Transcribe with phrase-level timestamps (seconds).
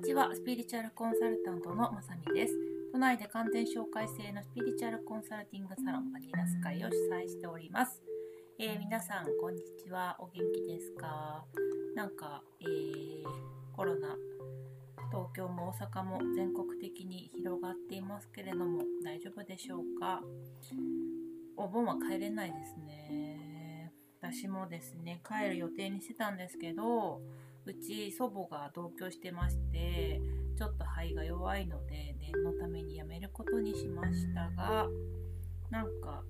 [0.00, 0.30] ちは。
[0.34, 2.54] スピリチュアルコンサルタントのまさみです。
[2.90, 8.02] 都内で完全紹介制のスピリチュアルコンサルティングサロンバニラス会を主催しております、
[8.58, 10.16] えー、皆さんこんにちは。
[10.18, 11.44] お元気ですか？
[11.94, 13.24] なんか、えー、
[13.76, 14.16] コロナ
[15.10, 20.22] 東京も大阪も全国的に広がっていますけれども大丈夫でしょうか？
[21.58, 23.92] お盆は帰れないですね。
[24.22, 27.20] 私もですね帰る予定にしてたんですけど
[27.66, 30.20] うち祖母が同居してまして
[30.56, 34.88] ちょっと肺が弱いので念のためにやめることにしましたが
[35.70, 36.22] なんか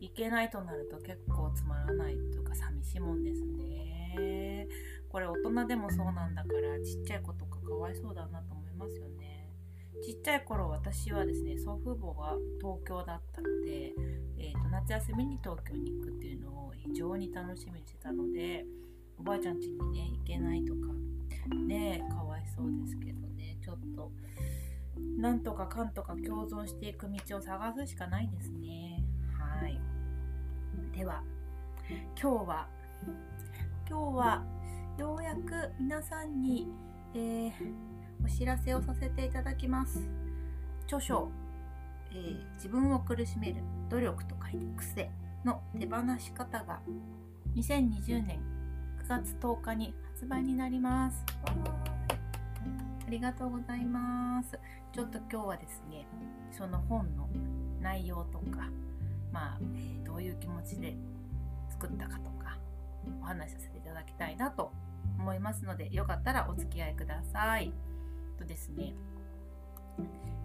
[0.00, 4.68] 行けないとなると結構つまらないというか寂しいもんですね。
[5.08, 9.48] これ大人でもそうなんだからちっちゃい子とかかわいそうだなと思いますよね。
[10.04, 13.94] ちっちゃい頃私はですね祖父母が東京だったので、
[14.38, 18.66] えーと、夏休みに東京に行くっていうのを非常に楽しみにしてたので
[19.18, 20.78] おばあちゃん家にね行けないとか。
[21.66, 23.56] ねかわいそうですけどね。
[23.62, 24.10] ちょっと
[25.18, 29.02] なんとかかんとか共存していく道を探すしかないですね。
[29.38, 29.80] はい。
[30.96, 31.22] では
[32.20, 32.68] 今日は
[33.88, 34.44] 今日は
[34.98, 36.68] ようやく皆さんに、
[37.14, 37.52] えー、
[38.24, 40.00] お知らせをさせていただきます。
[40.86, 41.28] 著書、
[42.12, 43.56] えー、自分を苦しめる
[43.90, 45.10] 努力と書いて癖
[45.44, 46.80] の手放し方が
[47.56, 48.53] 2020年
[49.08, 51.24] 月10日に発売になります。
[53.06, 54.58] ありがとうございます。
[54.92, 56.06] ちょっと今日はですね、
[56.50, 57.28] その本の
[57.82, 58.70] 内容とか、
[59.30, 60.96] まあ、え、どういう気持ちで
[61.68, 62.58] 作ったかとか、
[63.20, 64.72] お話しさせていただきたいなと
[65.18, 67.72] 思いますので、よかったらお付き合いください。
[68.38, 68.94] とですね、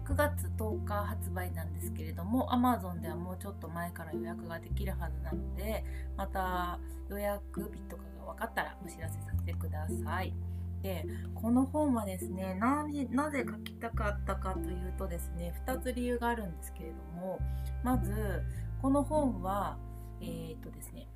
[0.04, 5.84] 9月10日発売なんですけれども Amazon ではもうちょっと前から予約ができるはずなので
[6.16, 10.32] また予約日とか分かったらお知らせさせてください。
[10.82, 17.38] でこの本はですねなぜ書きたかったかというとですね2つ理由があるんですけれども
[17.82, 18.42] まず
[18.80, 19.76] この本は
[20.22, 21.06] えー、っとですね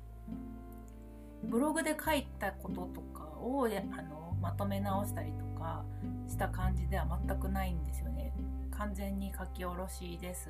[1.43, 5.83] ブログで書いたこととかをあのまとめ直したりとか
[6.27, 8.33] した感じでは全くないんですよね
[8.71, 10.49] 完全に書き下ろしです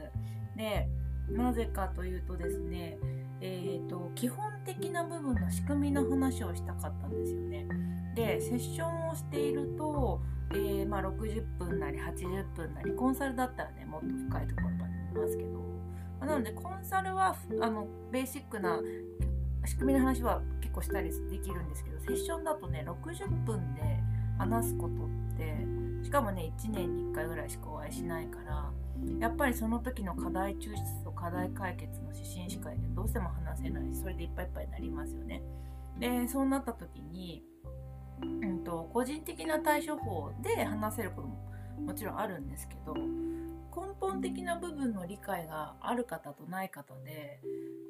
[0.56, 0.88] で
[1.30, 2.98] なぜかというとですね
[3.42, 7.68] えーと、基本的な部分の仕組みの話をしたかったんですよね。
[8.16, 15.50] でセッションをしていると、えー、まあ、60分なり80分なりコンサルだったらねもっと深いところまで見ますけど、
[16.20, 18.80] まあ、なのでコンサルはあのベーシックな
[19.66, 23.82] 仕組みの話は結構したりできるんですけどセッションだとね60分で
[24.38, 25.66] 話すことって
[26.04, 28.72] しかもね1年に1回ぐらいしかお会いしないから
[29.20, 35.42] やっぱりその時の課題抽出と課題解決の指針しかどうしても話せないしそれでいっぱいいっぱいになりますよね。
[36.00, 37.44] でそうなった時に、
[38.22, 41.38] うんと、個人的な対処法で話せることも
[41.86, 47.40] もちろんあるんですけど根本的な部分の理解がある方とない方で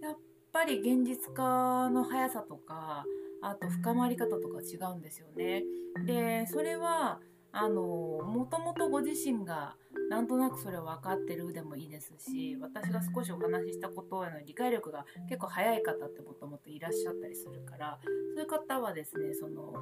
[0.01, 0.17] やっ
[0.51, 3.05] ぱり現実化の速さとか
[3.41, 5.63] あと深まり方とか違うんですよね。
[6.05, 7.19] でそれは
[7.57, 9.75] あのもともとご自身が
[10.09, 19.73] なんとなくそれを分かってるでもいいですし私が少しお話ししたことへの理解力が結構早い方ってもともといらっしゃったりするからそういう方はですねその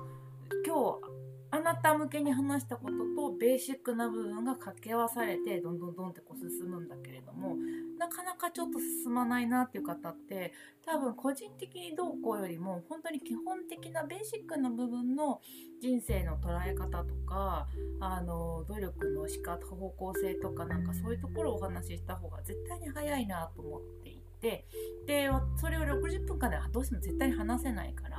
[0.66, 1.23] 今日
[1.54, 7.56] あなた向けに話したこととベーシックな部分が掛け合わされてどんどんどんってこう進むんだけれども
[8.00, 10.52] なかなかちょっと進まないなっていう方って
[10.84, 15.42] 多分個人的にどうこうよりも本当に基本的なベーシックな部分の
[15.80, 17.68] 人生の捉え方とか
[18.00, 24.66] あの努力の仕方方向性とかなんかそういうところをお話しした方が絶対に早いなと思っていて
[25.06, 28.18] でそれを60分間ではどうしても絶対に話せないから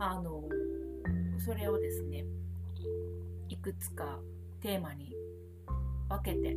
[0.00, 0.42] あの
[1.38, 2.24] それをですね
[3.66, 4.20] くつか
[4.60, 5.12] テーマに
[6.08, 6.56] 分けて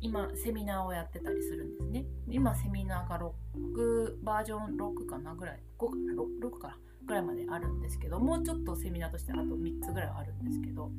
[0.00, 2.06] 今セミナーをやってたりするんですね。
[2.26, 10.90] 今セミナーが6バージョン6かなぐらい5かな 6, 6かなぐらいまであるんですけどもうちょっとセミナーとしてあと3つぐらいあるんですけど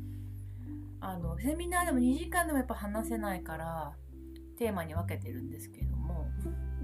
[0.99, 3.93] あのセミナーでも2時間でもやっぱ話せないから
[4.59, 6.27] テーマに分けてるんですけども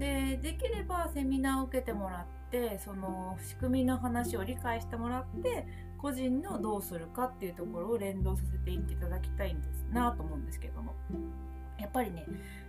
[0.00, 5.66] でできればセミナーを受けてもらってその仕組みの話を理解してもらって
[6.00, 10.94] 個人のどうするかっていうところを連動させていっていただきたいんですなと思うんですけども。
[11.78, 12.26] やっぱりね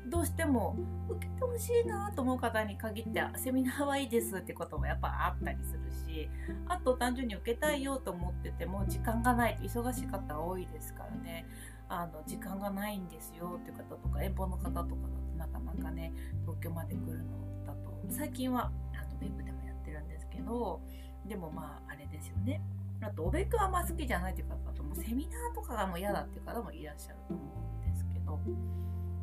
[0.07, 0.75] どうしても
[1.09, 6.29] 受けてほしいなと思う方に限ってセミナーはいいですってこともやっぱあったりするし
[6.69, 11.45] あと単純に受けたいよと思ってても時間がない忙しい方多いですからね。
[11.89, 14.95] あの時間がないんですよっていう方とか遠方の方とかだと
[15.37, 16.13] なかなかね
[16.45, 17.91] 東京まで来るのだと。
[18.07, 20.79] 最近はあのウェブでもやってるんですけど
[21.27, 22.61] でもまああれですよね。
[23.01, 27.41] あとお勉強あんま好きじゃないっていう方ともセミナーとかがもう嫌だっていう方もいらっしゃると思
[27.83, 28.39] うんですけど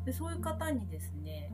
[0.05, 1.51] でそういう方にですね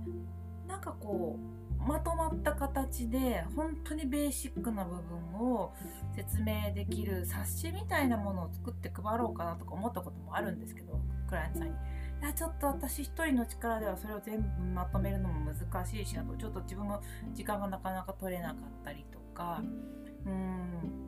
[0.68, 5.74] なんかこうまとまった形で本当にベーシックな部分を
[6.16, 11.74] 説明できる冊子みたいなものを作って配ろうかなとか思ったこともあるんですけどクライアントさんに。
[12.22, 17.02] いやちょっと私一人の力ではそれを全部まとめるのも難しいしあとちょっと自分の
[17.34, 19.62] 時間がなかなか取れなかったりとか
[20.26, 21.05] うん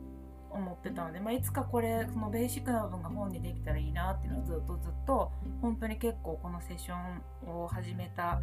[0.57, 5.31] 思ってたので、まあ、いつかこれそのベーシックな部分が本にできたらいいなっていうのをずっとずっと
[5.62, 8.42] 本当に結構このセッションを始めた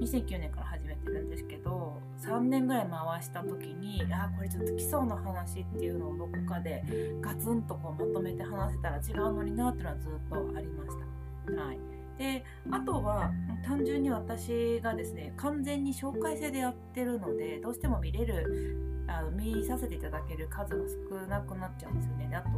[0.00, 6.84] 2009年から始めてるんですけど3年ぐらい回した時にあこれちょっと基礎の話っていうのをどこかで
[7.20, 11.62] ガツンとこうまとめて話せたら違うのになっていうのはずっとありました。
[11.62, 11.78] はい
[12.18, 13.32] であとは
[13.66, 22.28] 単純に私がですね完全に紹介制でやってるのでどうしても見れるあの見させていただける数が少なくなっちゃうんですよね。
[22.28, 22.50] であと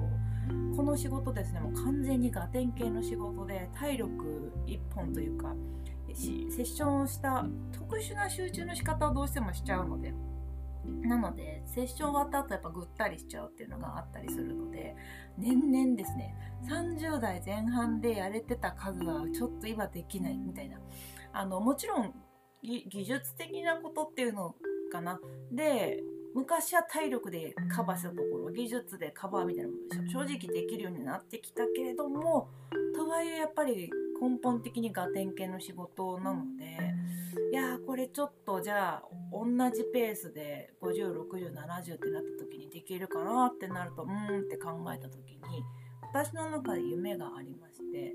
[0.77, 5.55] この仕事ですねもう完全にガテン系の仕事で体力1本というか
[6.15, 10.15] セッションをした特殊な集中の仕方をどうしてもしちゃうので。
[11.03, 14.95] なのでセッション終わった後やっぱぐったりしちゃうっていうのがあったりするので
[15.37, 16.37] 年々ですね
[16.71, 20.79] 30代前半でやれてた数はちょっと今できないみたいな。
[21.33, 22.15] あのもちろん
[22.63, 24.55] 技術的なことっていうの
[24.91, 25.21] かな。
[25.53, 26.03] で
[26.37, 32.51] 昔は体力でカバーしたところ技術でカバーみたいなもの正直できるようになってきたけれども
[32.95, 33.91] とはいえやっぱり
[34.21, 36.77] 根本的にガテン系の仕事なので
[37.53, 39.03] いやーこれちょっとじゃあ
[39.33, 45.65] 同じペースで506070ってなった時にできるかなってなるとうんって考えた時に
[46.03, 48.13] 私の中で夢がありまして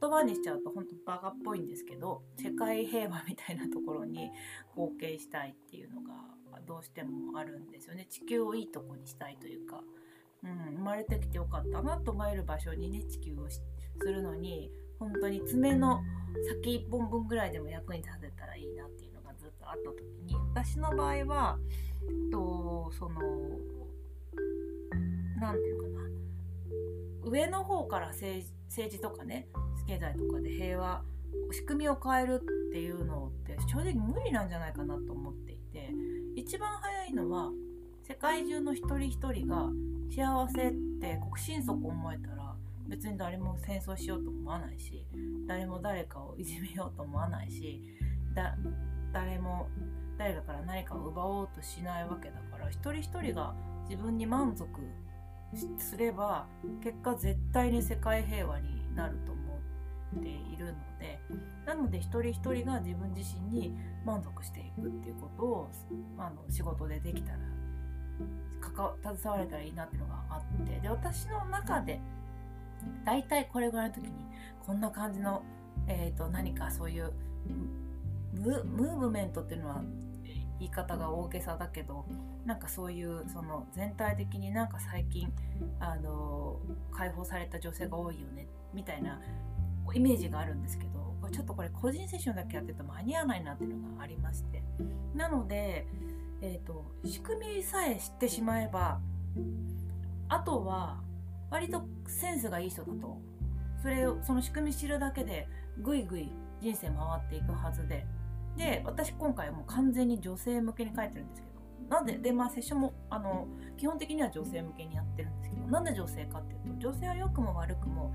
[0.00, 4.30] 言葉にしちゃうと本当バカっぽいんですけど世界平和みたいなところに
[4.76, 6.37] 貢献したいっていうのが
[6.68, 8.06] どうしてもあるんですよね。
[8.10, 9.80] 地球をいいとこにしたいというか、
[10.44, 13.62] うん、生まれてきてよかったなと思える場所にね地球をす
[14.04, 16.02] るのに本当に爪の
[16.60, 21.58] 先1本分ぐらいでも役に立てたらいいなっていうのがずっとあった時に私の場合は
[22.30, 23.20] とその
[25.40, 25.98] 何て言うかな。
[27.24, 29.48] 上の方から政治とかね
[29.86, 31.02] 経済とかで平和
[31.50, 36.17] 仕組みを変えるっていうのって正直無理なんじゃないかなと思っていて。
[36.38, 37.50] 一番早いのは
[38.06, 39.70] 世界中の一人一人が
[40.08, 42.54] 幸せって国心底思えたら
[42.86, 45.04] 別に誰も戦争しようと思わないし
[45.48, 47.82] 誰も誰かをいじめようと思わないし
[49.12, 49.68] 誰も
[50.16, 53.52] 誰かから何かを奪おうとしないわけだから一人一人が
[53.90, 54.68] 自分に満足
[55.76, 56.46] すれば
[56.80, 59.47] 結果絶対に世界平和になると思う。
[60.16, 61.20] っているので
[61.66, 65.70] なので一人一人が自分自身に満足していくっていうことを
[66.18, 67.38] あの仕事でできたら
[68.60, 72.00] 関わ携われたらいいなっていうのがあってで私の中で
[73.04, 74.10] 大体これぐらいの時に
[74.66, 75.42] こんな感じの、
[75.86, 77.12] えーと、何かそういう
[78.34, 79.82] ムーブメントっていうのは
[80.58, 82.04] 言い方が大げさだけど
[82.44, 85.32] なんかそういうその全体的になんか最近
[85.80, 86.60] あの
[86.92, 89.20] 解放された女性が多いよねみたいな
[89.94, 90.98] イメージがあるんですけど
[91.30, 94.62] ちょっとこれ個人セッションだけやってると間に合わないなっていうのがありまして。
[95.14, 95.86] なので、
[96.40, 99.00] えーと、仕組みさえ知ってしまえば
[100.28, 101.00] あとは
[101.50, 103.18] 割とセンスがいい人だと。
[103.82, 108.06] それをその仕組み知るだけでぐいぐい人生回っていくはずで。
[108.56, 118.12] で私今回もう完全に女性向けに書いてるんですけどなんででまあセッションもあの基本的には女性向けにやってるんですけどなんで女性かっていうと女性は良くも悪くも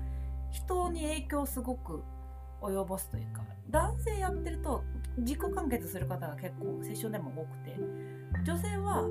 [0.54, 2.04] 人に影響すごく
[2.62, 4.84] 及ぼすというか男性やってると
[5.18, 7.76] 自己完結する方が結構セッションでも多くて
[8.44, 9.04] 女性は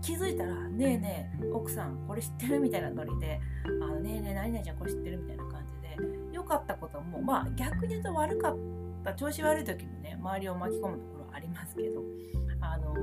[0.00, 3.40] 気づいたら「ねえねえ奥さんこれ知ってる?」みたいなノリで
[3.82, 5.96] 「あのねえねえ何々ちゃんこれ知ってる?」みたいな感じで
[6.32, 8.56] 良かったこともまあ逆に言うと悪かっ
[9.04, 12.00] た調子悪い時もね周りを巻き込むところありますけど
[12.60, 12.94] あの、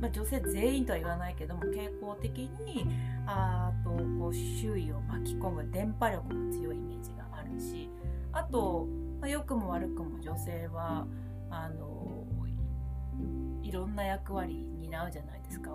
[0.00, 2.86] まあ、女性全員とは言わないけども傾向的に
[3.26, 7.88] あとこう周囲を巻き込む電波力の強いイメージがあるし
[8.32, 8.86] あと、
[9.20, 11.06] まあ、良くも悪くも女性は
[11.50, 12.24] あの
[13.62, 15.70] いろんな役割担うじゃないですか。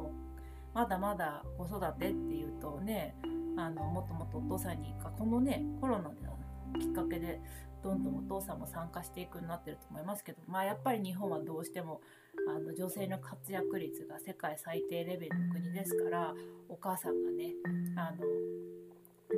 [0.74, 3.16] まだまだ子育てっていうとね
[3.56, 6.16] あのもっともっとお父さんにかこのねコロナで
[6.80, 7.42] きっかけで
[7.84, 12.02] どんどんお父さんも参加していくようになってると思いますけど、まあ、やっぱり日本はどうしても
[12.48, 16.34] あの女性の活躍率が世界最低レベルの国ですから
[16.70, 17.54] お母さんがね
[17.96, 18.26] あの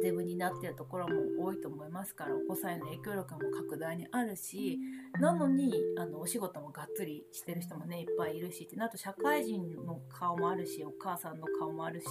[0.02, 4.78] ゼブになってるところも多いと思いますからお子さんへの影響力も格段にあるし
[5.20, 12.08] なのにあのお仕事もがっつりしてる人もねいっぱいいるしってなると社会人の顔もあるしお母さんの顔もあるし、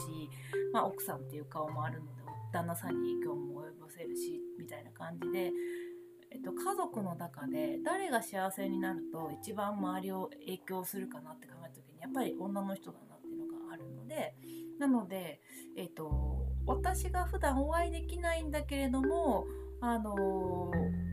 [0.73, 5.53] まあ、奥さんっていう顔もあるので旦那さんに影響も及ぼせるしみたいな感じで。
[6.31, 14.35] えっと、家族の中で誰が幸せになると一番周りを影響するかなって考えた時にやっぱり女の人だなっていうのがあるので
[14.79, 15.41] なので、
[15.77, 19.47] えっと、私が普段お会いできないんだけれども、
[19.81, 20.71] あの、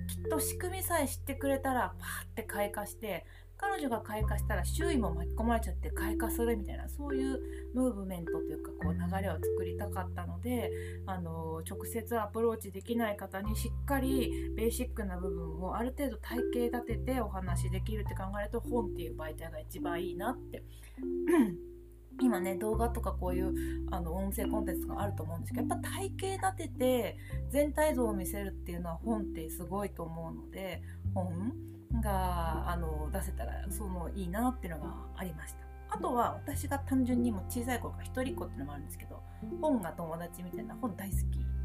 [0.08, 3.26] きっと仕組みさえ知ってくれたらパーって開花して
[3.64, 7.40] 彼女が開花したら周囲も巻き込まれちゃって開花するみたいなそういう
[7.74, 10.70] ムーブメントというかこう流れを作りたかったので、
[11.06, 20.64] あのー、直接アプローチできない方にしっかりベーシックな部分をある程度体系立ててお話しできるって考えると本っていう媒体が一番いいなって。
[22.22, 23.56] 今ね動画とかこういう
[23.90, 27.18] あの音声コンテンツがあると思うんですけどやっぱ体系立てて
[27.50, 30.84] 全体像を見せるっていうのは本ってすごいと思うので
[31.16, 31.54] 本
[32.02, 35.64] があの出せたらそのいいなっていうのがありました。
[35.90, 39.22] あとは私が単純にも小さい頃から一人っ子っていうのもあるんですけど
[39.62, 41.22] 本が友達みたいな本大好き。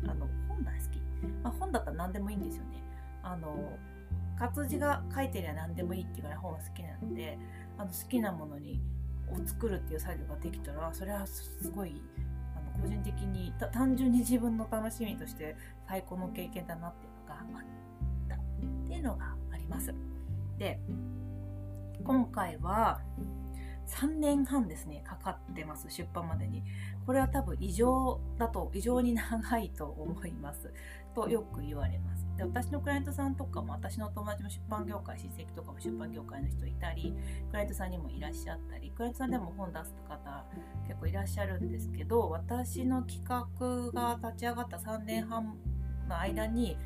[0.07, 1.01] あの本大好き、
[1.43, 2.83] まあ、本だったら何でもいいんですよね。
[3.23, 3.77] あの
[4.39, 7.39] 活字が書いてりゃ何でもいいっていうぐらい本が好きなので
[7.77, 8.81] あの好きなものに
[9.29, 12.01] を作るっていう作業ができたらそれはすごい
[12.57, 15.57] あの個人的に単純に自分の楽しみとして
[15.89, 17.47] 最高の経験だなっていうのがあっ
[18.29, 18.35] た。
[18.37, 19.93] っていうのがあります。
[20.59, 20.81] で
[22.05, 23.01] 今回は
[23.89, 26.63] 3年半ですねかかってます出版までに。
[27.07, 30.73] これは多分異常だと異常に長いと思います。
[31.15, 32.27] とよく言われます。
[32.37, 37.15] で私のクライアントさんとかも私の友達も出版業界親戚とかも出版業界の人いたり
[37.49, 40.45] クライアントさんにもいらっしゃったりクライアントさんでも本出す方
[40.87, 45.57] 結構いらっしゃるんですけど私の企画が立ち上がった3年半
[46.09, 46.77] の間に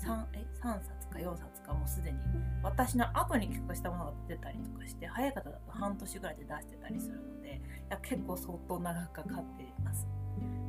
[0.00, 2.18] 3, え3冊か4冊かもうすでに
[2.62, 7.60] 私の後に企画したものが出たりとかして早い方だと半年ぐらいで出してたりするのでい
[7.90, 10.06] や結構相当長くかかっています。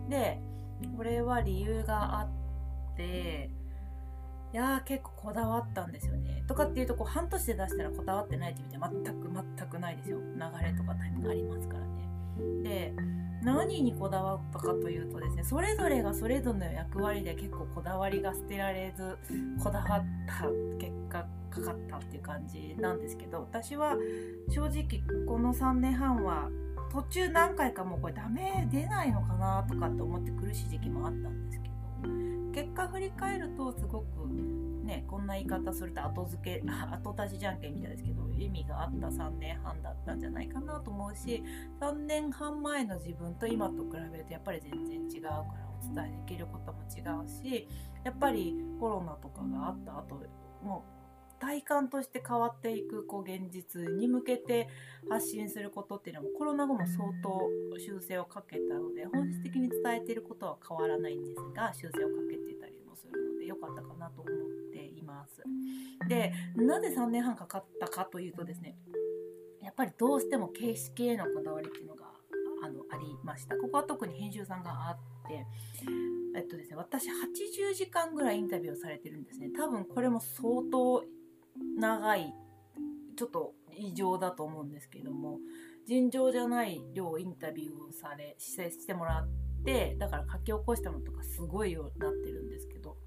[0.09, 0.39] で
[0.95, 3.49] これは理由があって
[4.51, 6.43] いやー結構こだわったんですよね。
[6.47, 10.19] とかっていうとこう半年で出したらこだわってないって意味では全く全くないですよ。
[10.19, 12.63] 流れとかタイミングありますからね。
[12.63, 12.93] で
[13.43, 19.17] 何にこだわったかというとですねそれぞれがそれぞれの役割で結構こだわりが捨てられず
[19.63, 23.95] こだわった結果かかったっていう感じなんですけど私は
[24.49, 26.49] 正直この3年半は
[26.91, 31.73] 途中何回かもうこれダメ出ないのかなとかって思って苦しい時期もあったんですけど
[32.53, 34.05] 結果振り返るとすごく
[34.83, 41.43] ねこんな言い方すると後付け 後出しじゃんけんみたいですけど意味があった3年半だったんじゃないかなと思うし
[41.79, 45.45] 3年半前の自分と今と比べるとやっぱり全然違うから
[45.81, 47.67] お伝えできることも違うし
[48.03, 50.21] やっぱりコロナとかがあった後
[50.63, 50.99] もう
[51.39, 54.67] 体感として変わっていくこう現実に向けて
[55.09, 62.58] 発信することっていうのもコロナ後も相当修正をかけたので本質的に伝えていることは変わらないんですが修正をかけて
[62.89, 64.35] もするので良かったかなと思っ
[64.73, 65.43] ています。
[66.07, 68.77] でなぜ3年半かかったかというとですね
[69.61, 72.07] やっぱりどうしても形式へのこだわりっていうのが
[72.63, 75.45] あのありましたここは特に編集さんがあって
[76.35, 81.03] えっとですね私80時間ぐらいインタビューをされてるんですね多分これも相当
[81.77, 82.33] 長い
[83.15, 85.39] ちょっと異常だと思うんですけども
[85.87, 89.27] 尋常じゃない量インタビューをされしてもらっ
[89.63, 92.97] てだから書き起こしたのとかすごいようになってるんですけど。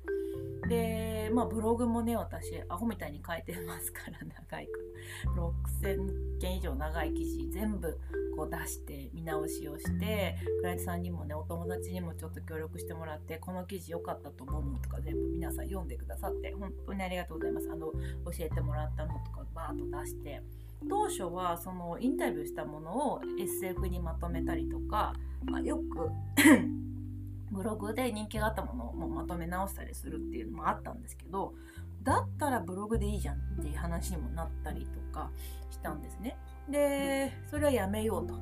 [0.69, 4.79] でまあブログもね私アホみたいに書いてますから 長いか
[5.27, 5.33] ら。
[5.33, 7.99] 6000件以上長い記事全部
[8.37, 17.71] こう出して見直しをしてクライアントさんにもねお友達にもちょっと協力してもらってこの記事良かったと思うのとか全部皆さん読んでくださって本当にありがとうございます。
[17.71, 17.97] あの教
[18.39, 20.43] えてもらったのとかバーッと出して。
[20.89, 25.15] 当初はそのインタビューしたものを SF にまとめたりとか、
[25.45, 26.11] まあ、よく
[27.51, 31.55] ブログで人気があったものをもうまとめ直したりするっていうのもあったんですけど
[32.03, 35.31] だったらブログでいいじゃんっていう話にもなったりとか
[35.71, 36.37] したんですね。
[36.69, 38.35] でそれはやめようと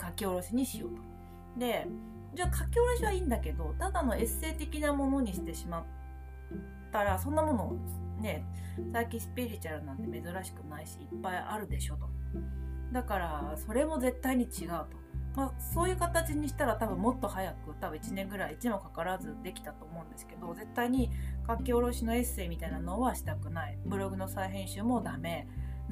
[0.00, 1.02] 書き下ろしにしようと。
[1.58, 1.86] で
[2.34, 5.84] じゃあ書き下ろしはいいんだけどただのエッセイ的なものにしてしまっ
[6.92, 7.76] たらそんなもの
[8.20, 8.44] ね
[8.92, 12.08] 最近スピリチュアルなんて珍しくないしいっぱいあるでしょと。
[12.92, 14.99] だからそれも絶対に違うと。
[15.36, 21.10] まあ、そういう形にしたら多分もっと早く多分1年ぐらい1年もかからずできたと思うんですけど絶対に
[21.48, 23.78] 書き下ろしのエッセイみたいなのはしたくない。
[23.86, 25.46] ブログの再編集もダメ。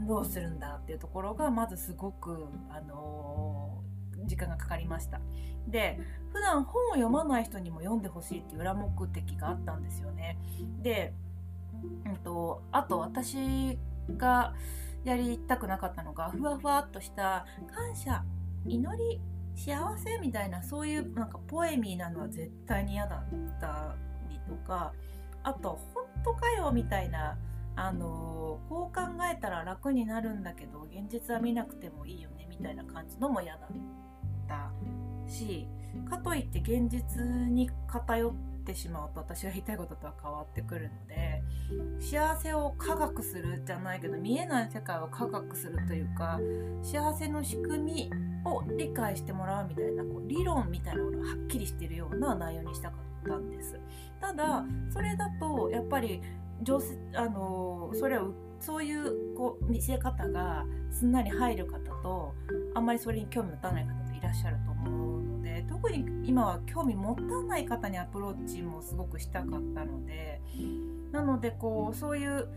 [0.07, 3.83] どうするんだっていうところがまずすごく、あの
[4.27, 5.21] 時間がかかりました。
[5.67, 5.99] で
[6.33, 10.39] 普段本を読まない人にも読んでほしいっていう裏目的があったんですよね。
[10.83, 11.13] で、
[12.07, 13.79] うんと、あと私
[14.17, 14.55] が
[15.05, 18.25] やりたくなかったのがふわふわっとした感謝
[18.67, 19.21] 祈り
[19.55, 23.97] 幸せみたいなそういうなんかポエミーなのは絶対に嫌だった
[24.31, 24.93] りとか
[25.43, 27.37] あと本当かよみたいな
[27.75, 33.71] あのこう考えたら楽になるんだけど現実は見なくてもいいよねみたいな感じのも嫌だっ
[34.49, 34.71] た
[35.31, 35.67] し
[36.09, 38.33] かといって現実に偏っ
[38.69, 41.43] てしまうと私が言いたいこととは変わってくるので
[41.99, 46.39] 幸せを科学するじゃないけど見えない世界を科学するというか
[46.83, 48.11] 幸せの仕組み
[48.45, 53.79] を理解してもらうみたいなこう理論みたいなものがはっきりしてるような内容にしたかったんです。
[54.21, 56.21] ただそれだとやっぱり
[56.63, 56.79] 上
[57.15, 62.35] あのそれをそういうこう見せ方がすんなり入る方と
[62.75, 64.78] あんまりそれに興味持たない方といらっしゃると思
[65.69, 70.41] 特に今は興味持たない方にアプローチもすごくしたかったので
[71.13, 72.49] なのでこうそういう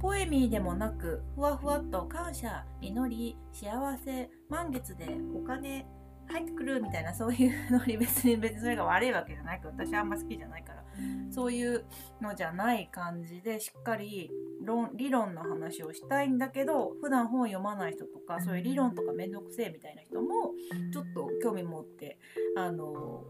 [0.00, 5.86] ポエミーでもなくふわふわっと感謝祈り幸せ満月でお金
[6.26, 10.81] 入ってくるみたいなそういうのに別に別にそれが悪いわけじゃないから私あんま好きじゃないから。
[11.30, 11.84] そういう
[12.20, 14.30] のじゃない感じでしっかり
[14.64, 20.52] 論理論の話をしたいんだけど普段本読まない人とかそういう理論とかめんどくせえみたいな人も
[20.92, 22.18] ちょっと興味持って
[22.56, 23.24] あの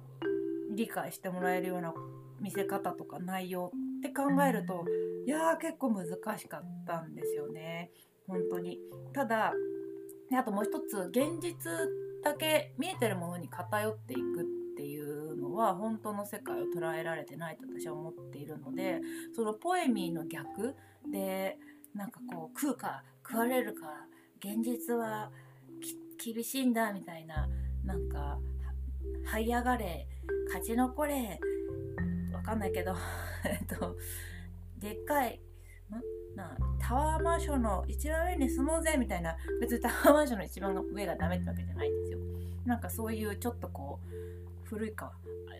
[0.75, 1.95] 理解してもらえるような
[2.41, 4.85] 見せ方とか内容って考えると
[5.27, 6.07] いやー結構難
[6.39, 7.93] しかったんですよね。
[8.27, 8.81] 本当に。
[9.13, 9.53] ただ
[10.39, 11.71] あともう一つ現実
[12.25, 14.45] だけ見えてるものに偏っていくっ
[14.77, 15.22] ていう
[15.55, 19.01] は本当の世界を捉えられてないと私は思っているので
[19.35, 20.75] そのポエミーの逆
[21.11, 21.59] で
[21.95, 24.07] なんかこう食うか食われるか
[24.39, 25.31] 現実は
[26.23, 27.49] 厳しいんだみたいな
[27.85, 28.39] なんか
[29.33, 30.07] 這い上がれ
[30.47, 31.41] 勝ち残れ
[32.33, 32.95] わかんないけど
[33.45, 33.97] えっと
[34.79, 35.41] でっかい
[36.35, 42.19] なタワーマンションの一番上に住もうぜみたいな別にタワーマンションの一番上がダメってわけじゃないんですよ。
[42.65, 44.07] なんかそういうちょっとこう
[44.73, 45.13] 古いか。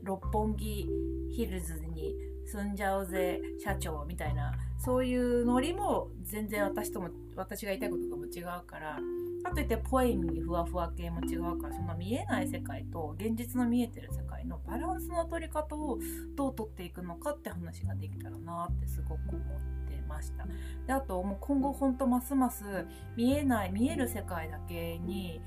[0.03, 0.89] 六本木
[1.31, 4.55] ヒルズに住んじゃうぜ社長みたいな。
[4.79, 8.99] そういうノリも全然私とも私が言いたいこととも違うから。
[9.43, 15.99] かといってポエミーふわふわ系も違うからその見えない世界と現実の見えてる世界のバランスの取り方を
[16.37, 19.43] どう取っていくのかって話ができたらなってすごく思っ
[19.89, 20.47] てました。
[20.87, 25.43] であともう今後ほんとますます見えない見える世界だけに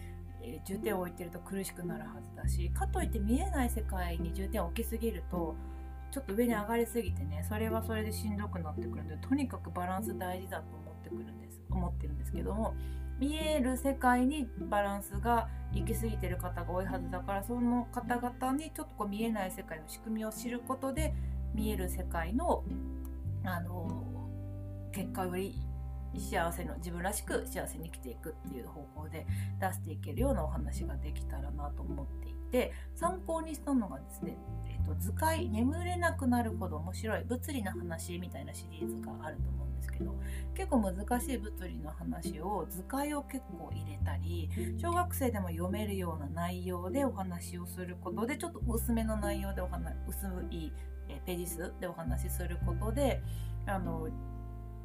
[0.66, 5.56] 重点を置いてると苦しくなるはずだしかといって見えない世界に重点を置きすぎると
[6.12, 12.74] ちょっと上に上がりすぎてねそれはそれでしんどくなってくるのでとにかくバランス大事だと思ってくるんです思ってるんですけども
[13.20, 21.14] 見える世界にバランスが行き過ぎてる方が多いはずだからその方々にちょっとこう見えない世界の仕組みを知ることで
[21.54, 22.64] 見える世界の
[23.44, 24.04] あの
[24.92, 25.60] 結果より
[26.20, 29.26] 幸せの自分らしく幸せに生きていくっていう方向で
[29.60, 40.16] 出していけるようなお話ができたらなと思っていて参考にしたのがですね、えーと、図解眠れなくなるほど面白い物理の話みたいなシリーズがあると思うんですけど
[40.56, 50.72] 結構難しい物理の話を図解を結構入れたり小学生でも読めるような内容でお話をすることでちょっと薄めの内容でお話薄い
[51.26, 53.22] ページ数でお話しすることで
[53.68, 54.08] あの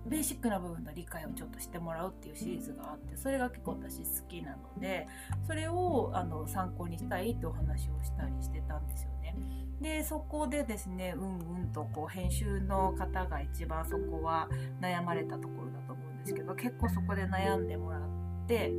[0.07, 5.07] ベーシックな部分の理解をちょっとしてもらうっていうシリーズがあってそれが結構私好きなので
[5.47, 9.37] それをあの参考にしたいってお話をしたりしてたんですよね。
[9.81, 14.49] でそこでですねうんうんとこう編集の方が一番そこは
[14.81, 18.03] 悩まれたところだと思うんですけど結構そこで悩んでもらっ
[18.47, 18.73] て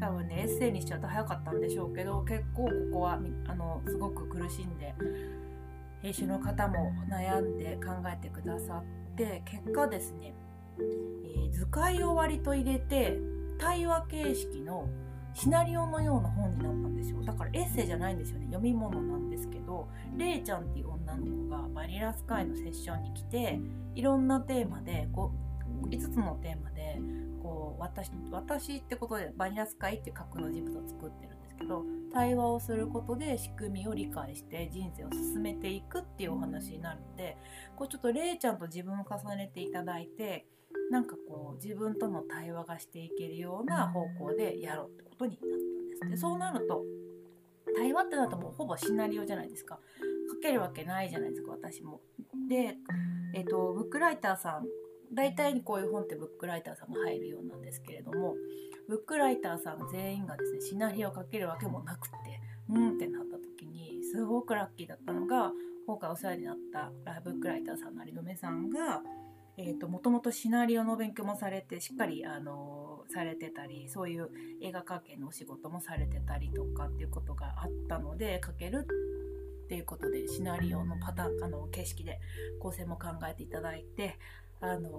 [0.00, 4.94] 多分ねエッセイにしちゃうと早かったんでしょうけど結構ここはあのすごく苦しんで
[6.02, 10.32] 編集の方も悩んで考えてくださって結果ですね
[10.80, 13.18] えー、図解を割と入れて
[13.58, 14.88] 対話形式の
[15.34, 17.22] シナリオのような本になったんですよ。
[17.22, 18.46] だからエッセイじゃないんですよね。
[18.46, 23.60] 読み物なんですけどれいちゃんっていう女の子がバニラスカイのセッションに来て
[23.94, 25.32] いろんなテーマでこ
[25.84, 26.98] う5つのテーマで
[27.42, 37.36] こう私私ってことでバニラスカイっていう架空の人物を作ってるんですけど対話をすることで仕組みを理解して人生を進めていくっていうお話になるので
[37.76, 40.46] こうちょっとれいちゃんと自分を重ねていただいて
[40.90, 46.10] なんかこう自分との対話がしていけるような方向でやろうってことになったんです。
[46.10, 46.82] でそうなると
[47.76, 49.78] 対話ってなるともうほぼシナリオじゃないですか。
[50.30, 52.00] 書けるわけないじゃないですか私も。
[52.48, 52.76] で、
[53.34, 54.66] えっ、ー、とブックライターさん
[55.12, 58.34] 大体にこういう本ってブックライターさんが入るようなんですけれども
[58.88, 65.52] ブックライターさん全員がですねシナリオを書けるわけもなくってうんってなった時にすごくラッキーだったのが
[65.86, 66.90] 今回お世話になった
[67.22, 69.02] ブックライターさんの有留さんが
[69.60, 74.30] えーと、もともとシナリオの勉強もされてしっかり、あのされてたりそういう
[74.62, 78.86] 映画関係のお仕事もされてたりとかっていうことがあったので書ける
[79.64, 82.20] っていうことでシナリオのパターンあの形式で
[82.60, 84.18] 構成も考えていただいて、
[84.60, 84.90] あの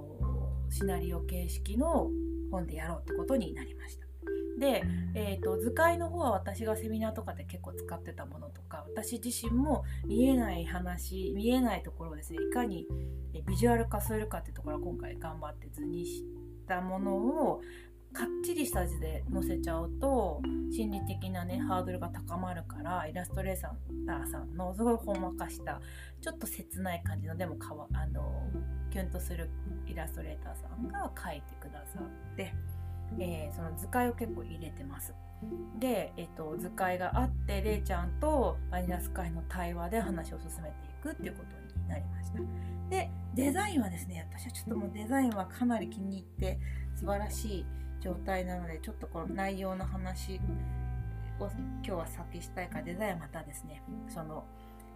[0.69, 2.09] シナリオ形式の
[2.51, 4.08] 本でやろうってことになりました。
[4.59, 4.83] で、
[5.15, 12.85] えーと、図解の方は私がセミナーとかで結構使ってたものとか私自身も見えない話見えないところをですねいかに
[13.47, 16.23] ビジュアル化するかっていうところは今回頑張って図にし
[16.67, 17.61] たものを
[18.11, 25.79] かっちりした字で載せちゃうと心理的なねハードルが高まるからイラストレーターさんのすごいほんわかした
[26.19, 28.49] ちょっと切ない感じのでもかわあの
[28.91, 29.49] キュンとする
[29.85, 32.78] イラストレーターさんが描いてくださって。
[33.17, 35.13] えー、その図解を結構入れてます。
[35.79, 42.39] で、えっと、図解があってれいちゃんとバニラスカイの対話で話を進めていくっていうことになりました。
[42.89, 46.59] でデザインはですね私はちょっともうデザインはかなり気に入って
[46.95, 47.65] 素晴らしい
[48.01, 50.39] 状態なのでちょっとこの内容の話
[51.39, 54.43] を今日は先したいからデザインはまたですねその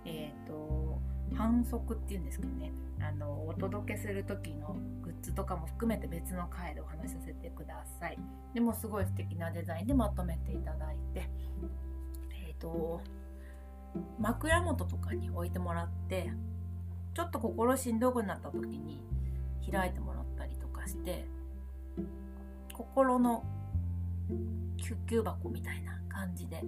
[0.05, 0.99] えっ、ー、と
[1.35, 2.71] 反則っていうんですけどね。
[2.99, 8.17] あのお届けする時のグッズとかも含めて別の回でお話しさせてください。
[8.53, 11.29] でもすごい素敵なデザインでまとめていただいて。
[12.47, 13.01] え、ー、と
[14.19, 16.31] 枕元とかに置いてもらって
[17.13, 19.01] ちょっと心しんどくなった時に
[19.71, 21.25] 開いてもらったりとかして
[22.73, 23.43] 心の
[24.77, 26.63] 救急箱みたいな感じで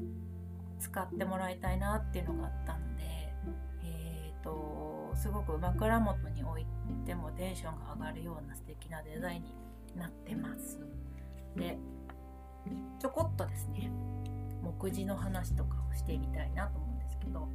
[0.79, 2.84] 使ってもらいたいなっていうのがあったの
[4.45, 6.65] とすごく枕元に置い
[7.05, 9.49] てもテンションが上がるような素敵なデザインに
[9.97, 10.79] なってます。
[11.55, 11.77] で
[12.99, 13.91] ちょこっとですね
[14.61, 17.47] 目次の話とかをしてみたいなと思うんですけど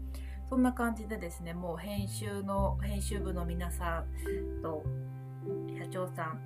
[0.48, 4.84] そんな感じでですねもう編集の編集部の皆さんと
[5.78, 6.40] 社長さん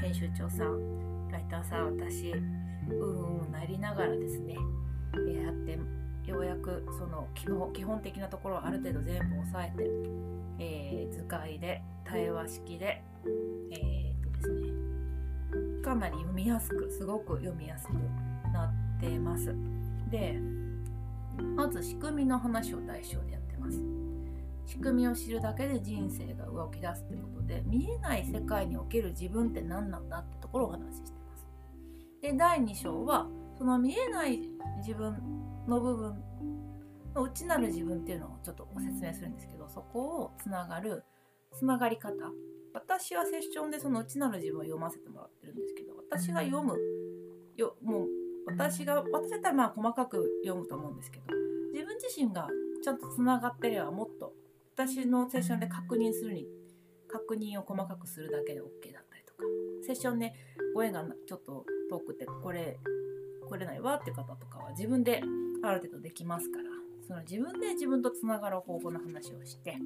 [0.00, 5.78] 編集長さんライターさん私うんうんなりながらですねやって
[6.30, 9.90] ようやくその基本的なところをある程度全部押さえて、
[10.58, 13.02] えー、図解で対話式で
[13.72, 14.70] えー、っとですね
[15.82, 17.92] かなり読みやすくすごく読みやすく
[18.52, 19.54] なってます。
[20.10, 20.40] で
[21.56, 23.80] まず仕組みの話を代償でやってます。
[24.66, 31.46] 仕組みを知るだけで人生が動き出すってことで見えない世界における自分って何なんだってところをお話ししてます。
[32.20, 33.26] で第2章は
[33.58, 34.40] その見えない
[34.78, 36.22] 自分の部分
[37.14, 41.04] の内なる自分っていうのをちょっとご説明するんですけどそこをつながる
[41.52, 42.14] つながり方。
[42.72, 46.78] 私はセッションでその内なる自分を読ませてもらってるんですけど私が読む
[47.56, 48.06] よもう
[48.46, 51.24] 私が私だったらまあ細かく読むと思うんですけど
[51.72, 52.48] 自分自身が
[52.82, 54.32] ちゃんとつながってればもっと
[54.76, 56.46] 私のセッションで確認するに
[57.08, 59.42] 確認を細かくするだけで OK だったりとか
[59.84, 60.32] セッションで
[60.74, 62.78] ご縁がちょっと遠くてこれ
[63.48, 65.22] 来れないわって方とかは自分で
[65.62, 66.64] ある程度できますから
[67.06, 69.76] その自分で自分とつながる方法の話をして。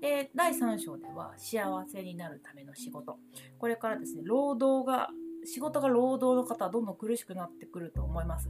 [0.00, 3.18] で第3章では幸せになるための仕事。
[3.58, 5.10] これからですね労働が
[5.44, 8.48] 仕事が労働の方はどんどん苦しくなってくると思います。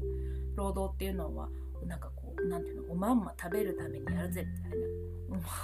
[0.57, 1.51] 労働っていうのは
[1.87, 4.87] なんかこう何ていうのおまんま食べるためにやるぜみたいな。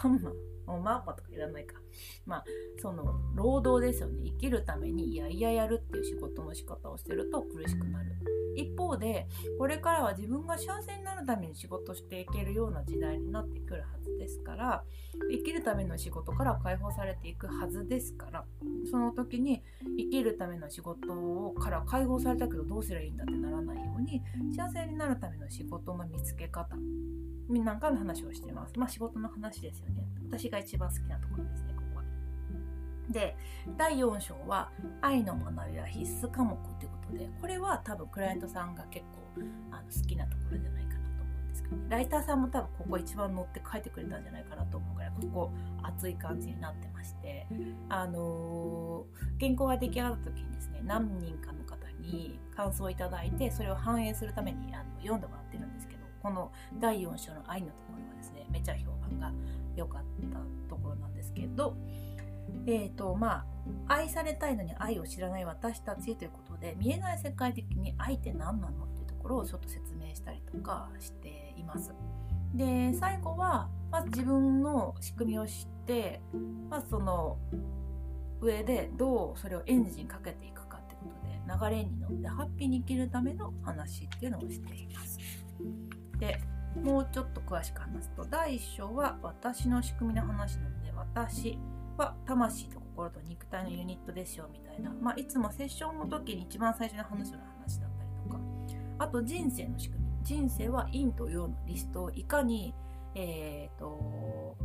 [0.05, 0.33] おまんま
[0.69, 1.81] おまんまとかいらないか。
[2.27, 2.45] まあ
[2.81, 4.23] その労働ですよね。
[4.25, 8.19] 生きるためにいやいややるっていう仕事の仕方をしてると苦しくなる。
[8.59, 14.83] 一方でこれからは自分が幸せになるために仕事していけるような時代になってくるはずですから
[15.31, 18.45] 生きるための仕事から解放されていくはずですから
[18.91, 19.63] その時に
[19.97, 24.23] 生きるための仕事をから解放されたけどどうすればいいんだってならないように
[24.57, 26.77] 幸せになるための仕事の見つけ方。
[27.49, 28.79] なんかの話をしてます。
[28.79, 30.07] まあ仕事の話ですよね。
[30.29, 31.75] 私が一番好きなところですね。
[31.75, 32.05] ここは
[33.09, 33.37] で
[33.77, 39.19] 第4章は「愛の学びは必須科目」ということでこれは多分クライアントさんが結構
[39.71, 47.47] あの好きなところじゃないかなと思うんですけど、ね、ライターさんも多分ここ一番乗って書いてくれたんじゃないかなと思うぐらいここ熱い感じになってまして
[47.89, 55.88] あのー、原稿が出来上がった時にですね何人かの方に感想をいただいてそれを反映するためにあの読んでもらってるんですけど
[56.29, 59.33] この第4章の愛のところはですねめちゃ評判が
[59.75, 61.75] 良かったところなんですけど
[62.67, 63.45] えーとま
[63.89, 71.95] あ、愛されたいのに愛を知らない私たちということで見えない世界的に愛って何なのっていうところをちょっと説明したりとかしています。
[72.55, 76.21] で最後はまず自分の仕組みを知って
[76.71, 77.37] まずその
[78.41, 81.05] 上でどうそれをエンジンかけていくかってこ
[81.49, 85.19] とで流れに乗ってハッピーに生きるための話っていうのをしています。
[86.19, 86.41] で
[86.83, 91.59] もうちょっと詳しく話すと第1章は私の仕組みの話なので私
[91.97, 98.41] は魂と心と肉体のユニットですよみたいな、まあ、いつもセッションの時に一番最初に話すような話だったりとか。
[99.01, 100.09] あと人生の仕組み。
[100.25, 102.75] 人生は陰と陽のリストをいかに、
[103.15, 104.57] えーと、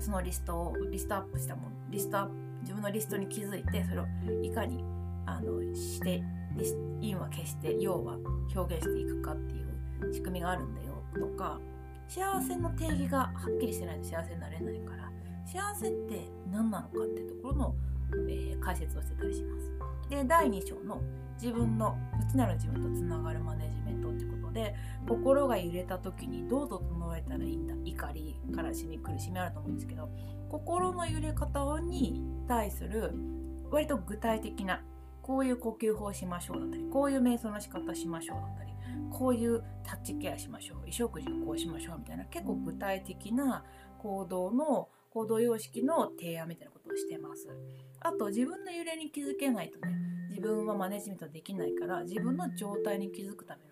[0.00, 4.06] そのリストをリストアップしたものリストアップ自分のリストに気づいてそれを
[4.42, 4.82] いかに
[5.26, 6.22] あのして
[7.00, 8.16] 陰は消して陽は
[8.54, 9.63] 表現していくかっていう
[10.12, 11.58] 仕組みがあるんだよとか
[12.08, 15.10] 幸せの定義がはっきりしてないと幸せになれないから
[15.46, 17.74] 幸せって何なのかっていうところの、
[18.28, 19.74] えー、解説をしてたりします。
[20.08, 21.00] で第2章の
[21.40, 24.74] 自分の内なる自分とつながるマネジメントってことで
[25.08, 30.08] 心が揺れた時にどう整えたらいいんだ怒り悲しみ苦しみあると思うんですけど
[30.48, 33.12] 心の揺れ方に対する
[33.70, 34.82] 割と具体的な
[35.22, 38.73] こういう呼吸法をしましょうだったりこういう瞑想の仕方しましょうだったり
[39.10, 43.64] こういうタッチケアしましょう衣食住こうしましょうみたいな結構具体的な
[43.98, 47.48] 行動の行動様式の提案みたいなことをしてます。
[48.00, 49.96] あと自分の揺れに気づけないとね
[50.28, 53.70] 自分はマネジメントできないから自分の状態に気づくための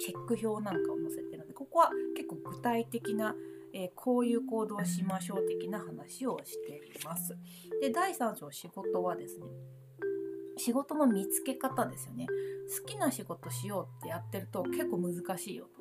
[0.00, 3.34] チェック表なんかを載せてるのでここは結構具体的な、
[3.74, 7.36] えー、こういう行動をしましょう的な話をしています。
[7.80, 9.46] で第3章仕事はですね
[10.58, 12.26] 仕事の見つけ方ですよね
[12.80, 15.80] 好きな仕事しようってやってると結構難しいよと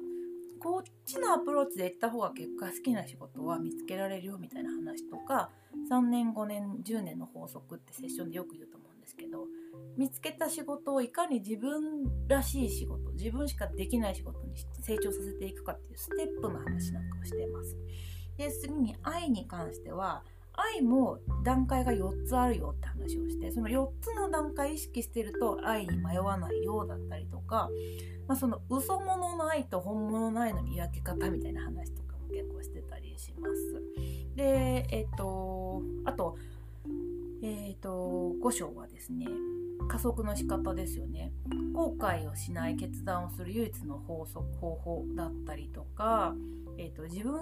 [0.60, 5.52] こっちのアプローチで行った方が結果好きな仕事は見つけられるよみたいな話とか
[5.92, 9.46] 3年5年10年の法則ってセッションでよく言うと思うんですけど
[9.98, 17.76] 見つけた仕事をいかに自分らしい仕事自分しかできない仕事に成長させていくかっていうステップの話なんかをしてます。
[18.38, 20.24] で次に愛に関しては
[20.58, 27.70] 愛も段階が4つあるよって話をしてその4つの段階意識してると愛に迷わないようだったりとか、
[28.28, 33.82] まあ、その嘘物の愛と本物の愛の見分け方みたいな話とかも結構してたりします。
[34.36, 36.38] でえっ、とあと
[37.42, 39.28] えっ、と5章はですね
[39.88, 41.32] 加速の仕方ですよね。
[41.74, 46.34] 後悔をしない決断をする唯一の法則方法だったりとか、
[46.78, 47.36] えーと自分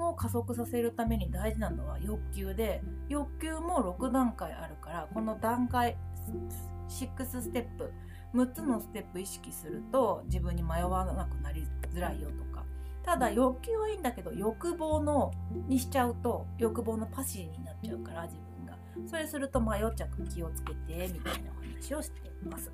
[0.00, 5.96] を加速させるために大事なのは欲求で欲求も6段階あるからこの段階
[6.88, 7.92] 6ステップ
[8.34, 12.64] 6つのステップ意識すると自分に迷わなくなりづらいよとか。
[13.02, 15.32] ただ欲求はいいんだけど欲望の
[15.68, 18.45] にしちゃうと欲望のパシリになっちゃうから自分。
[19.06, 22.70] それすると迷っちゃう気をつけてみたいなお話をしています。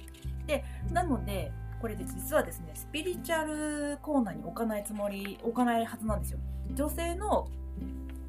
[0.47, 6.39] でなのでこれで実はですねスピリチュアルコーナーに置かないつもり置かないはずなんですよ。
[6.75, 7.49] 女性の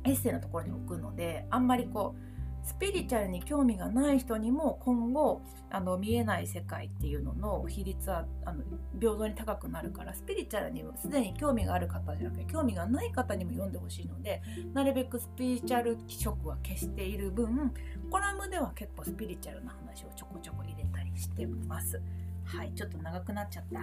[0.05, 2.32] エッセイのところに置くのであんまりこう
[2.63, 8.63] スピリチュアルに興味がない人にも今後あの見えない世界っていうのの比率はあの
[8.99, 14.41] 平等に高くなるからスピリチュアルにもすでに興味がある方じゃなくて興味がない方にも読んでほしいので
[14.73, 17.73] なるべくスピリチュアル色は消している分
[18.09, 22.01] コラムでは結構スピリチュアルな話をちょこちょこ入れたりしてます。
[22.45, 23.79] はいちょっと長くなっちゃった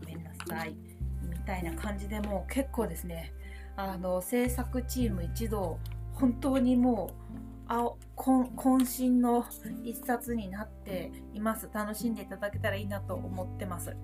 [0.00, 0.74] ごめんなさい
[1.22, 3.32] みたいな感じでもう結構ですね
[3.76, 5.78] あの制作チーム一同
[6.14, 9.46] 本当にもうあ渾身の
[9.84, 11.70] 一冊になっています。
[11.72, 13.96] 楽しんでいただけたらいいなと思ってます。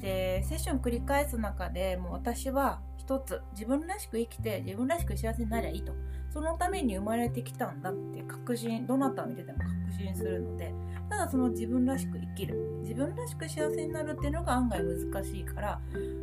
[0.00, 5.92] でセッション繰り返す中でもう私は一つ自分らしく生きて自分らしく幸せになりゃいいと。
[6.30, 10.72] そのために生まれてきたんだって確信どなたを見てても確信するので
[11.10, 12.56] ただその自分らしく生きる。
[12.82, 15.80] 自分らしく幸せになるっていうのが案外難しいから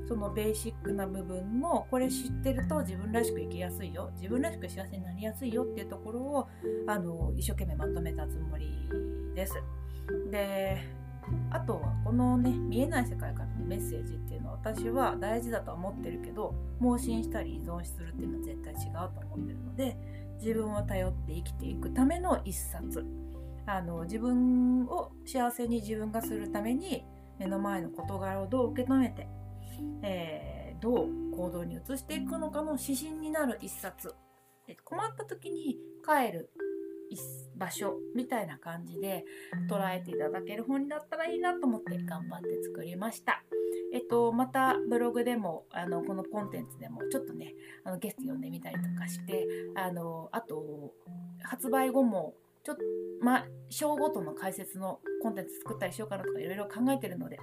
[0.08, 4.12] そのベーシックな部分のこれ知ってると自分らしく生きやすいよ。
[4.16, 6.48] 自分らしく幸せになりやすいよっていうところを
[6.88, 8.90] あの一生懸命まとめたつもり
[9.36, 9.54] です。
[10.32, 10.99] で
[11.52, 19.98] あとはこのね見えない世界からのメッセージっていうのは私は大事だと思ってるけど盲信したり依存するっていうのは絶対違うと思ってるので
[20.40, 23.06] 自分を頼って生きていくための一冊。
[23.66, 27.06] あの自分を幸せに自分がするために
[27.38, 29.28] 目の前の事柄をどう受け止めて、
[30.02, 34.16] えー、どう行動に移していくのかの指針になる一冊。
[34.84, 36.52] 困った時に帰る
[37.56, 39.26] 場所みたいな感じで
[39.70, 43.44] 捉えていただける本になったらいいなと思って頑張って作りました。
[43.92, 50.94] えっと、またブログでもあのこのコンテンツでもちょっとねあのゲスト呼んでみたりとかしてあのあと
[51.44, 52.84] 発売後もちょっと
[53.22, 57.40] まあ章ごとの解説のコンテンツ作ったりしようかなとかいろいろ考えてるので、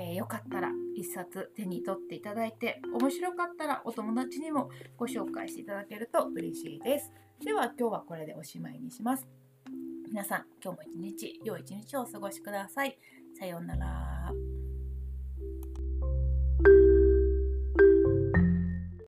[0.00, 7.12] えー、よかったら1冊手に取っていただいて面白かったらお友達にもご紹介していただけると嬉しいです。
[7.44, 9.28] では今日はこれでおしまいにします。
[10.08, 12.98] 皆さん今日も一日良い一日をお過ごしください。
[13.38, 14.49] さようなら。